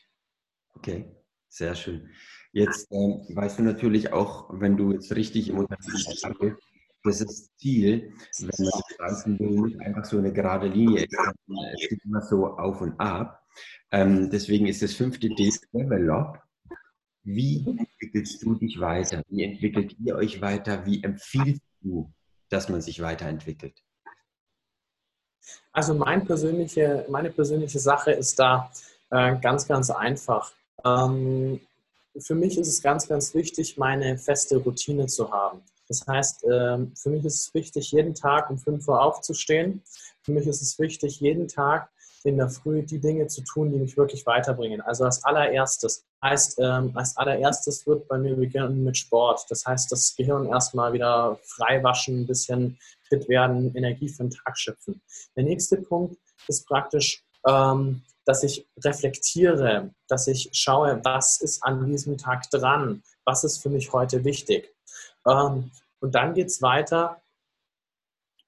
Okay, 0.77 1.05
sehr 1.49 1.73
schön. 1.73 2.07
Jetzt 2.51 2.91
ähm, 2.91 3.25
weißt 3.33 3.57
du 3.57 3.63
natürlich 3.63 4.13
auch, 4.13 4.47
wenn 4.51 4.77
du 4.77 4.91
jetzt 4.91 5.15
richtig 5.15 5.49
im 5.49 5.57
Unternehmen 5.57 5.91
bist, 5.91 6.27
das 7.03 7.21
ist 7.21 7.57
Ziel, 7.57 8.13
wenn 8.37 8.49
man 8.59 8.71
das 8.71 8.97
Ganze 8.97 9.29
nicht 9.31 9.79
einfach 9.81 10.05
so 10.05 10.19
eine 10.19 10.31
gerade 10.31 10.67
Linie 10.67 11.05
ist, 11.05 11.17
es 11.81 11.89
geht 11.89 12.05
immer 12.05 12.21
so 12.21 12.45
auf 12.45 12.81
und 12.81 12.99
ab. 12.99 13.43
Ähm, 13.91 14.29
deswegen 14.29 14.67
ist 14.67 14.83
das 14.83 14.93
fünfte 14.93 15.29
D 15.29 15.51
Develop. 15.73 16.43
Wie 17.23 17.65
entwickelst 17.65 18.43
du 18.43 18.53
dich 18.53 18.79
weiter? 18.79 19.23
Wie 19.29 19.43
entwickelt 19.45 19.95
ihr 19.99 20.15
euch 20.15 20.41
weiter? 20.41 20.85
Wie 20.85 21.03
empfiehlst 21.03 21.63
du, 21.81 22.13
dass 22.49 22.69
man 22.69 22.81
sich 22.81 23.01
weiterentwickelt? 23.01 23.83
Also 25.71 25.95
mein 25.95 26.23
persönliche, 26.25 27.07
meine 27.09 27.31
persönliche 27.31 27.79
Sache 27.79 28.11
ist 28.11 28.37
da 28.37 28.71
äh, 29.09 29.37
ganz, 29.39 29.67
ganz 29.67 29.89
einfach. 29.89 30.51
Ähm, 30.85 31.59
für 32.19 32.35
mich 32.35 32.57
ist 32.57 32.67
es 32.67 32.81
ganz, 32.81 33.07
ganz 33.07 33.33
wichtig, 33.33 33.77
meine 33.77 34.17
feste 34.17 34.57
Routine 34.57 35.07
zu 35.07 35.31
haben. 35.31 35.61
Das 35.87 36.05
heißt, 36.05 36.45
ähm, 36.51 36.93
für 36.95 37.09
mich 37.09 37.23
ist 37.23 37.35
es 37.35 37.53
wichtig, 37.53 37.91
jeden 37.91 38.13
Tag 38.13 38.49
um 38.49 38.57
5 38.57 38.87
Uhr 38.87 39.01
aufzustehen. 39.01 39.83
Für 40.23 40.31
mich 40.31 40.47
ist 40.47 40.61
es 40.61 40.77
wichtig, 40.79 41.19
jeden 41.19 41.47
Tag 41.47 41.89
in 42.23 42.37
der 42.37 42.49
Früh 42.49 42.83
die 42.83 42.99
Dinge 42.99 43.27
zu 43.27 43.41
tun, 43.41 43.71
die 43.71 43.77
mich 43.77 43.95
wirklich 43.95 44.25
weiterbringen. 44.25 44.81
Also 44.81 45.05
als 45.05 45.23
allererstes 45.23 46.03
heißt, 46.21 46.59
ähm, 46.59 46.91
als 46.95 47.15
allererstes 47.15 47.87
wird 47.87 48.07
bei 48.07 48.17
mir 48.17 48.35
beginnen 48.35 48.83
mit 48.83 48.97
Sport. 48.97 49.45
Das 49.49 49.65
heißt, 49.65 49.91
das 49.91 50.15
Gehirn 50.15 50.47
erstmal 50.47 50.91
wieder 50.91 51.39
frei 51.43 51.81
waschen, 51.83 52.21
ein 52.21 52.27
bisschen 52.27 52.77
fit 53.03 53.29
werden, 53.29 53.73
Energie 53.75 54.09
für 54.09 54.23
den 54.23 54.31
Tag 54.31 54.57
schöpfen. 54.57 55.01
Der 55.35 55.43
nächste 55.43 55.77
Punkt 55.77 56.17
ist 56.47 56.67
praktisch 56.67 57.23
ähm, 57.47 58.03
dass 58.25 58.43
ich 58.43 58.67
reflektiere, 58.83 59.91
dass 60.07 60.27
ich 60.27 60.49
schaue, 60.51 60.99
was 61.03 61.39
ist 61.41 61.63
an 61.63 61.85
diesem 61.85 62.17
Tag 62.17 62.49
dran, 62.51 63.01
was 63.25 63.43
ist 63.43 63.61
für 63.61 63.69
mich 63.69 63.93
heute 63.93 64.23
wichtig. 64.25 64.75
Ähm, 65.25 65.71
und 65.99 66.13
dann 66.13 66.33
geht 66.33 66.47
es 66.47 66.61
weiter 66.61 67.21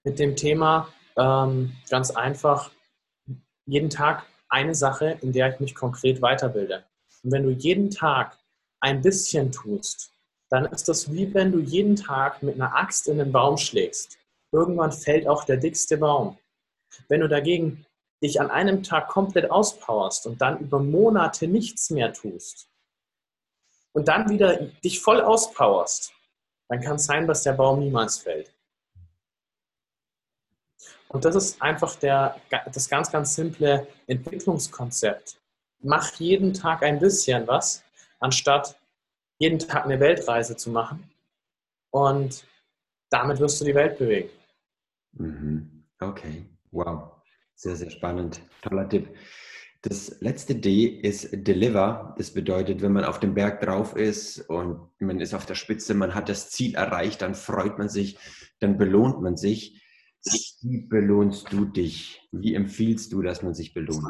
mit 0.03 0.19
dem 0.19 0.35
Thema 0.35 0.89
ähm, 1.17 1.75
ganz 1.89 2.11
einfach, 2.11 2.71
jeden 3.65 3.89
Tag 3.89 4.25
eine 4.49 4.75
Sache, 4.75 5.17
in 5.21 5.31
der 5.31 5.53
ich 5.53 5.59
mich 5.59 5.75
konkret 5.75 6.21
weiterbilde. 6.21 6.83
Und 7.23 7.31
wenn 7.31 7.43
du 7.43 7.51
jeden 7.51 7.89
Tag 7.89 8.37
ein 8.81 9.01
bisschen 9.01 9.51
tust, 9.51 10.11
dann 10.49 10.65
ist 10.65 10.89
das 10.89 11.11
wie 11.11 11.31
wenn 11.33 11.51
du 11.51 11.59
jeden 11.59 11.95
Tag 11.95 12.41
mit 12.41 12.55
einer 12.55 12.75
Axt 12.75 13.07
in 13.07 13.19
den 13.19 13.31
Baum 13.31 13.57
schlägst. 13.57 14.17
Irgendwann 14.51 14.91
fällt 14.91 15.27
auch 15.27 15.43
der 15.43 15.57
dickste 15.57 15.97
Baum. 15.97 16.37
Wenn 17.07 17.21
du 17.21 17.29
dagegen 17.29 17.85
dich 18.21 18.41
an 18.41 18.51
einem 18.51 18.83
Tag 18.83 19.07
komplett 19.07 19.49
auspowerst 19.49 20.27
und 20.27 20.41
dann 20.41 20.59
über 20.59 20.79
Monate 20.79 21.47
nichts 21.47 21.89
mehr 21.89 22.13
tust 22.13 22.69
und 23.93 24.07
dann 24.07 24.29
wieder 24.29 24.57
dich 24.83 24.99
voll 24.99 25.21
auspowerst, 25.21 26.13
dann 26.67 26.81
kann 26.81 26.95
es 26.95 27.05
sein, 27.05 27.27
dass 27.27 27.43
der 27.43 27.53
Baum 27.53 27.79
niemals 27.79 28.19
fällt. 28.19 28.53
Und 31.07 31.25
das 31.25 31.35
ist 31.35 31.61
einfach 31.61 31.95
der, 31.95 32.39
das 32.71 32.87
ganz, 32.87 33.11
ganz 33.11 33.33
simple 33.33 33.87
Entwicklungskonzept. 34.05 35.41
Mach 35.79 36.13
jeden 36.15 36.53
Tag 36.53 36.83
ein 36.83 36.99
bisschen 36.99 37.47
was, 37.47 37.83
anstatt 38.19 38.79
jeden 39.39 39.57
Tag 39.57 39.85
eine 39.85 39.99
Weltreise 39.99 40.55
zu 40.55 40.69
machen. 40.69 41.09
Und 41.89 42.45
damit 43.09 43.39
wirst 43.39 43.59
du 43.59 43.65
die 43.65 43.73
Welt 43.73 43.97
bewegen. 43.97 44.29
Mhm. 45.13 45.85
Okay, 45.99 46.45
wow. 46.71 47.18
Sehr, 47.59 47.75
sehr 47.75 47.89
spannend. 47.89 48.41
Toller 48.61 48.87
Tipp. 48.87 49.09
Das 49.81 50.21
letzte 50.21 50.55
D 50.55 50.85
ist 50.85 51.27
Deliver. 51.33 52.15
Das 52.17 52.31
bedeutet, 52.31 52.81
wenn 52.81 52.93
man 52.93 53.03
auf 53.03 53.19
dem 53.19 53.33
Berg 53.33 53.59
drauf 53.59 53.97
ist 53.97 54.39
und 54.49 54.79
man 54.99 55.19
ist 55.19 55.33
auf 55.33 55.45
der 55.45 55.55
Spitze, 55.55 55.93
man 55.93 56.15
hat 56.15 56.29
das 56.29 56.49
Ziel 56.51 56.75
erreicht, 56.75 57.21
dann 57.21 57.35
freut 57.35 57.77
man 57.77 57.89
sich, 57.89 58.17
dann 58.61 58.77
belohnt 58.77 59.21
man 59.21 59.35
sich. 59.35 59.83
Wie 60.61 60.87
belohnst 60.87 61.51
du 61.51 61.65
dich? 61.65 62.21
Wie 62.31 62.53
empfiehlst 62.53 63.11
du, 63.11 63.21
dass 63.21 63.43
man 63.43 63.53
sich 63.53 63.73
belohnt? 63.73 64.05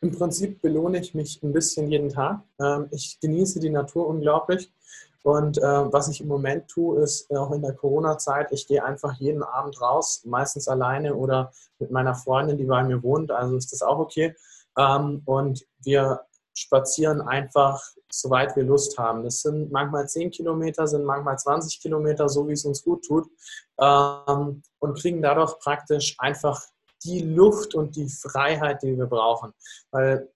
Im 0.00 0.12
Prinzip 0.12 0.62
belohne 0.62 1.00
ich 1.00 1.14
mich 1.14 1.42
ein 1.42 1.52
bisschen 1.52 1.90
jeden 1.90 2.08
Tag. 2.08 2.42
Ähm, 2.60 2.88
ich 2.92 3.18
genieße 3.20 3.58
die 3.58 3.70
Natur 3.70 4.06
unglaublich. 4.06 4.70
Und 5.24 5.58
äh, 5.58 5.62
was 5.92 6.08
ich 6.08 6.20
im 6.20 6.28
Moment 6.28 6.68
tue, 6.68 7.02
ist 7.02 7.30
äh, 7.30 7.36
auch 7.36 7.50
in 7.50 7.62
der 7.62 7.74
Corona-Zeit, 7.74 8.52
ich 8.52 8.66
gehe 8.68 8.84
einfach 8.84 9.14
jeden 9.14 9.42
Abend 9.42 9.80
raus, 9.80 10.22
meistens 10.24 10.68
alleine 10.68 11.14
oder 11.14 11.52
mit 11.80 11.90
meiner 11.90 12.14
Freundin, 12.14 12.56
die 12.56 12.64
bei 12.64 12.82
mir 12.84 13.02
wohnt, 13.02 13.30
also 13.32 13.56
ist 13.56 13.72
das 13.72 13.82
auch 13.82 13.98
okay. 13.98 14.34
Ähm, 14.78 15.22
und 15.24 15.66
wir 15.82 16.20
spazieren 16.54 17.20
einfach, 17.20 17.82
soweit 18.10 18.56
wir 18.56 18.64
Lust 18.64 18.98
haben. 18.98 19.24
Das 19.24 19.42
sind 19.42 19.70
manchmal 19.72 20.08
10 20.08 20.30
Kilometer, 20.30 20.86
sind 20.86 21.04
manchmal 21.04 21.38
20 21.38 21.80
Kilometer, 21.80 22.28
so 22.28 22.48
wie 22.48 22.52
es 22.52 22.64
uns 22.64 22.82
gut 22.82 23.04
tut. 23.04 23.28
Ähm, 23.80 24.62
und 24.78 24.98
kriegen 24.98 25.22
dadurch 25.22 25.58
praktisch 25.58 26.14
einfach 26.18 26.62
die 27.04 27.20
Luft 27.20 27.74
und 27.74 27.96
die 27.96 28.08
Freiheit, 28.08 28.82
die 28.82 28.96
wir 28.96 29.06
brauchen. 29.06 29.52
Weil 29.90 30.28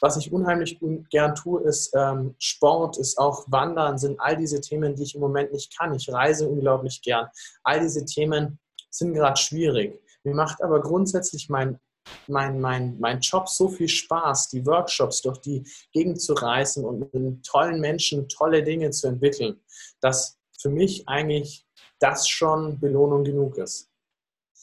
was 0.00 0.16
ich 0.16 0.32
unheimlich 0.32 0.78
gern 1.08 1.34
tue, 1.34 1.62
ist 1.62 1.94
ähm, 1.96 2.34
Sport, 2.38 2.98
ist 2.98 3.16
auch 3.16 3.44
Wandern, 3.48 3.96
sind 3.96 4.20
all 4.20 4.36
diese 4.36 4.60
Themen, 4.60 4.94
die 4.94 5.04
ich 5.04 5.14
im 5.14 5.20
Moment 5.20 5.52
nicht 5.52 5.76
kann. 5.78 5.94
Ich 5.94 6.12
reise 6.12 6.48
unglaublich 6.48 7.00
gern. 7.00 7.28
All 7.62 7.80
diese 7.80 8.04
Themen 8.04 8.58
sind 8.90 9.14
gerade 9.14 9.40
schwierig. 9.40 10.02
Mir 10.24 10.34
macht 10.34 10.62
aber 10.62 10.80
grundsätzlich 10.80 11.48
mein, 11.48 11.78
mein, 12.26 12.60
mein, 12.60 12.98
mein 12.98 13.20
Job 13.20 13.48
so 13.48 13.68
viel 13.68 13.88
Spaß, 13.88 14.48
die 14.48 14.66
Workshops 14.66 15.22
durch 15.22 15.38
die 15.38 15.64
Gegend 15.92 16.20
zu 16.20 16.34
reisen 16.34 16.84
und 16.84 17.14
mit 17.14 17.44
tollen 17.46 17.80
Menschen 17.80 18.28
tolle 18.28 18.62
Dinge 18.62 18.90
zu 18.90 19.08
entwickeln, 19.08 19.60
dass 20.00 20.38
für 20.58 20.70
mich 20.70 21.08
eigentlich 21.08 21.66
das 21.98 22.28
schon 22.28 22.78
Belohnung 22.80 23.24
genug 23.24 23.56
ist. 23.58 23.90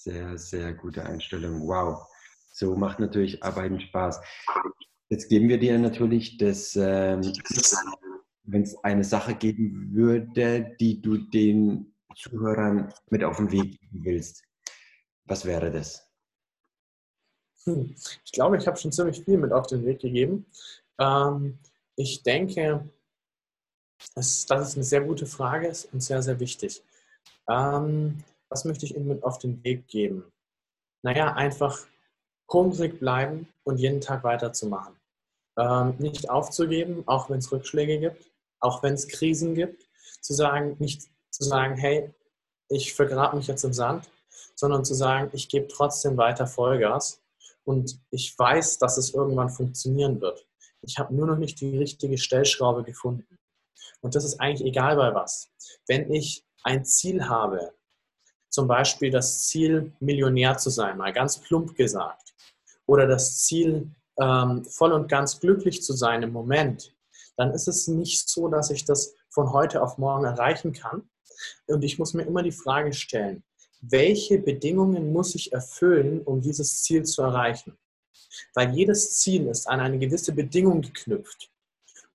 Sehr, 0.04 0.36
sehr 0.40 0.74
gute 0.74 1.06
Einstellung. 1.06 1.68
Wow. 1.68 2.08
So 2.52 2.76
macht 2.76 3.00
natürlich 3.00 3.44
Arbeiten 3.44 3.80
Spaß. 3.80 4.20
Jetzt 5.10 5.30
geben 5.30 5.48
wir 5.48 5.60
dir 5.60 5.78
natürlich 5.78 6.40
das, 6.40 6.76
ähm, 6.76 7.22
wenn 8.42 8.64
es 8.64 8.84
eine 8.84 9.04
Sache 9.04 9.36
geben 9.36 9.92
würde, 9.94 10.76
die 10.80 11.00
du 11.04 11.18
den 11.18 11.94
Zuhörern 12.16 12.92
mit 13.12 13.24
auf 13.24 13.38
den 13.38 13.52
Weg 13.52 13.80
geben 13.80 14.04
willst. 14.04 14.44
Was 15.26 15.46
wäre 15.46 15.70
das? 15.70 16.10
Hm. 17.66 17.96
Ich 18.26 18.32
glaube, 18.32 18.58
ich 18.58 18.66
habe 18.66 18.78
schon 18.78 18.92
ziemlich 18.92 19.24
viel 19.24 19.38
mit 19.38 19.52
auf 19.52 19.68
den 19.68 19.86
Weg 19.86 20.00
gegeben. 20.00 20.48
Ähm, 20.98 21.60
ich 21.96 22.24
denke, 22.24 22.90
dass 24.16 24.48
es 24.50 24.74
eine 24.76 24.84
sehr 24.84 25.02
gute 25.02 25.28
Frage 25.28 25.68
ist 25.68 25.94
und 25.94 26.02
sehr, 26.02 26.24
sehr 26.24 26.40
wichtig. 26.40 26.82
Ähm, 27.48 28.24
was 28.52 28.66
möchte 28.66 28.86
ich 28.86 28.96
Ihnen 28.96 29.08
mit 29.08 29.24
auf 29.24 29.40
den 29.40 29.64
Weg 29.64 29.88
geben? 29.88 30.32
Naja, 31.04 31.34
einfach 31.34 31.88
hungrig 32.52 33.00
bleiben 33.00 33.48
und 33.64 33.78
jeden 33.78 34.02
Tag 34.02 34.24
weiterzumachen. 34.24 34.96
Ähm, 35.58 35.96
nicht 36.00 36.30
aufzugeben, 36.30 37.04
auch 37.08 37.30
wenn 37.30 37.40
es 37.40 37.52
Rückschläge 37.52 38.00
gibt, 38.00 38.30
auch 38.60 38.84
wenn 38.84 38.94
es 38.94 39.08
Krisen 39.08 39.56
gibt, 39.56 39.88
zu 40.20 40.34
sagen, 40.34 40.76
nicht 40.80 41.10
zu 41.32 41.44
sagen, 41.44 41.78
hey, 41.78 42.14
ich 42.68 42.94
vergrabe 42.94 43.38
mich 43.38 43.48
jetzt 43.48 43.64
im 43.64 43.74
Sand, 43.74 44.10
sondern 44.56 44.84
zu 44.86 44.94
sagen, 44.94 45.30
ich 45.34 45.48
gebe 45.48 45.68
trotzdem 45.68 46.18
weiter 46.18 46.46
Vollgas 46.46 47.22
und 47.64 48.00
ich 48.12 48.38
weiß, 48.38 48.80
dass 48.80 48.98
es 48.98 49.14
irgendwann 49.14 49.50
funktionieren 49.50 50.20
wird. 50.20 50.46
Ich 50.82 50.98
habe 51.00 51.16
nur 51.16 51.28
noch 51.28 51.38
nicht 51.38 51.62
die 51.62 51.78
richtige 51.78 52.18
Stellschraube 52.18 52.84
gefunden. 52.84 53.38
Und 54.02 54.16
das 54.16 54.26
ist 54.26 54.40
eigentlich 54.40 54.68
egal 54.68 54.98
bei 54.98 55.14
was. 55.14 55.50
Wenn 55.88 56.12
ich 56.12 56.44
ein 56.64 56.86
Ziel 56.86 57.30
habe, 57.30 57.74
zum 58.52 58.68
Beispiel 58.68 59.10
das 59.10 59.48
Ziel, 59.48 59.92
Millionär 60.00 60.58
zu 60.58 60.70
sein, 60.70 60.98
mal 60.98 61.14
ganz 61.14 61.40
plump 61.40 61.76
gesagt, 61.76 62.34
oder 62.86 63.08
das 63.08 63.40
Ziel, 63.46 63.90
ähm, 64.20 64.66
voll 64.66 64.92
und 64.92 65.08
ganz 65.08 65.40
glücklich 65.40 65.82
zu 65.82 65.94
sein 65.94 66.22
im 66.22 66.34
Moment, 66.34 66.94
dann 67.38 67.54
ist 67.54 67.68
es 67.68 67.88
nicht 67.88 68.30
so, 68.30 68.50
dass 68.50 68.70
ich 68.70 68.86
das 68.86 69.16
von 69.30 69.52
heute 69.54 69.82
auf 69.82 69.98
morgen 69.98 70.26
erreichen 70.26 70.74
kann. 70.74 71.10
Und 71.68 71.84
ich 71.84 71.98
muss 71.98 72.14
mir 72.14 72.24
immer 72.24 72.44
die 72.44 72.52
Frage 72.52 72.94
stellen, 72.94 73.44
welche 73.80 74.38
Bedingungen 74.38 75.12
muss 75.12 75.34
ich 75.34 75.54
erfüllen, 75.54 76.22
um 76.22 76.42
dieses 76.42 76.84
Ziel 76.84 77.04
zu 77.04 77.24
erreichen? 77.24 77.78
Weil 78.54 78.76
jedes 78.76 79.20
Ziel 79.20 79.48
ist 79.48 79.68
an 79.68 79.80
eine 79.80 79.98
gewisse 79.98 80.34
Bedingung 80.34 80.82
geknüpft. 80.82 81.50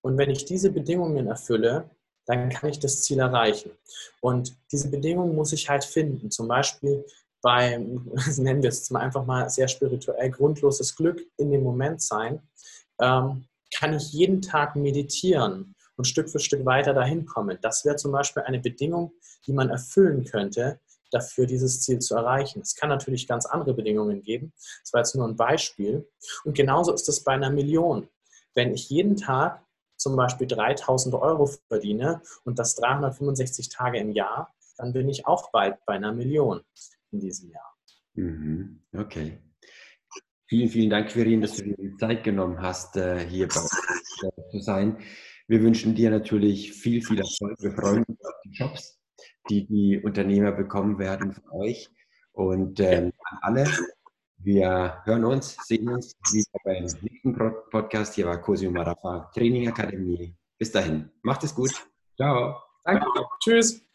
Und 0.01 0.17
wenn 0.17 0.29
ich 0.29 0.45
diese 0.45 0.71
Bedingungen 0.71 1.27
erfülle, 1.27 1.89
dann 2.27 2.49
kann 2.49 2.69
ich 2.69 2.79
das 2.79 3.01
Ziel 3.01 3.19
erreichen. 3.19 3.71
Und 4.21 4.55
diese 4.71 4.89
Bedingungen 4.89 5.35
muss 5.35 5.53
ich 5.53 5.69
halt 5.69 5.85
finden. 5.85 6.29
Zum 6.29 6.47
Beispiel 6.47 7.05
bei, 7.41 7.77
nennen 8.37 8.61
wir 8.61 8.69
es 8.69 8.79
jetzt 8.79 8.91
mal 8.91 8.99
einfach 8.99 9.25
mal 9.25 9.49
sehr 9.49 9.67
spirituell, 9.67 10.29
grundloses 10.29 10.95
Glück 10.95 11.25
in 11.37 11.51
dem 11.51 11.63
Moment 11.63 12.01
sein, 12.01 12.41
ähm, 12.99 13.45
kann 13.73 13.93
ich 13.93 14.11
jeden 14.11 14.41
Tag 14.41 14.75
meditieren 14.75 15.75
und 15.95 16.05
Stück 16.05 16.29
für 16.29 16.39
Stück 16.39 16.65
weiter 16.65 16.93
dahin 16.93 17.25
kommen. 17.25 17.57
Das 17.61 17.85
wäre 17.85 17.95
zum 17.95 18.11
Beispiel 18.11 18.43
eine 18.43 18.59
Bedingung, 18.59 19.13
die 19.45 19.53
man 19.53 19.69
erfüllen 19.69 20.25
könnte, 20.25 20.79
dafür 21.11 21.45
dieses 21.45 21.81
Ziel 21.81 21.99
zu 21.99 22.15
erreichen. 22.15 22.61
Es 22.61 22.75
kann 22.75 22.89
natürlich 22.89 23.27
ganz 23.27 23.45
andere 23.45 23.73
Bedingungen 23.73 24.21
geben. 24.21 24.53
Das 24.83 24.93
war 24.93 25.01
jetzt 25.01 25.15
nur 25.15 25.27
ein 25.27 25.35
Beispiel. 25.35 26.07
Und 26.43 26.55
genauso 26.55 26.93
ist 26.93 27.07
es 27.07 27.23
bei 27.23 27.33
einer 27.33 27.49
Million. 27.49 28.09
Wenn 28.53 28.73
ich 28.73 28.89
jeden 28.89 29.15
Tag 29.15 29.63
zum 29.97 30.15
Beispiel 30.15 30.47
3000 30.47 31.15
Euro 31.15 31.49
verdiene 31.67 32.21
und 32.43 32.59
das 32.59 32.75
365 32.75 33.69
Tage 33.69 33.99
im 33.99 34.11
Jahr, 34.11 34.53
dann 34.77 34.93
bin 34.93 35.09
ich 35.09 35.25
auch 35.25 35.51
bald 35.51 35.83
bei 35.85 35.93
einer 35.93 36.13
Million 36.13 36.61
in 37.11 37.19
diesem 37.19 37.51
Jahr. 37.51 37.75
Mhm. 38.13 38.83
Okay. 38.95 39.39
Vielen, 40.49 40.69
vielen 40.69 40.89
Dank, 40.89 41.09
Quirin, 41.09 41.41
dass 41.41 41.57
du 41.57 41.63
dir 41.63 41.75
die 41.75 41.97
Zeit 41.97 42.23
genommen 42.23 42.61
hast, 42.61 42.95
äh, 42.95 43.19
hier 43.27 43.47
bei 43.49 43.59
uns 43.59 44.23
äh, 44.23 44.49
zu 44.51 44.59
sein. 44.59 44.97
Wir 45.47 45.61
wünschen 45.61 45.93
dir 45.93 46.09
natürlich 46.09 46.71
viel, 46.73 47.01
viel 47.01 47.19
Erfolg. 47.19 47.57
Wir 47.59 47.71
freuen 47.71 48.03
uns 48.03 48.25
auf 48.25 48.33
die 48.45 48.51
Jobs, 48.51 48.99
die 49.49 49.65
die 49.65 50.01
Unternehmer 50.01 50.53
bekommen 50.53 50.99
werden 50.99 51.33
von 51.33 51.43
euch. 51.51 51.89
Und 52.31 52.79
ähm, 52.79 53.11
an 53.23 53.37
alle, 53.41 53.67
wir 54.39 55.01
hören 55.05 55.25
uns, 55.25 55.57
sehen 55.65 55.89
uns 55.89 56.15
wieder 56.31 56.59
beim 56.63 56.83
nächsten 56.83 57.35
Podcast. 57.71 58.15
Hier 58.15 58.27
war 58.27 58.41
Cosio 58.41 58.71
Marafa 58.71 59.29
Training 59.33 59.67
Akademie. 59.67 60.35
Bis 60.57 60.71
dahin, 60.71 61.09
macht 61.21 61.43
es 61.43 61.53
gut. 61.53 61.71
Ciao. 62.15 62.55
Danke. 62.83 63.05
Tschüss. 63.39 63.86